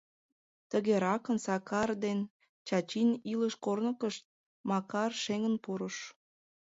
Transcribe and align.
Тыгеракын 0.69 1.37
Сакар 1.45 1.89
ден 2.05 2.19
Чачин 2.67 3.09
илыш 3.31 3.53
корнышкышт 3.65 4.23
Макар 4.69 5.11
шеҥын 5.23 5.55
пурыш. 5.63 5.97